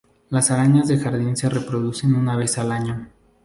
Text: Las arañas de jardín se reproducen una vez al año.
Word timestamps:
Las 0.31 0.49
arañas 0.49 0.87
de 0.87 0.97
jardín 0.97 1.37
se 1.37 1.47
reproducen 1.47 2.15
una 2.15 2.35
vez 2.35 2.57
al 2.57 2.71
año. 2.71 3.07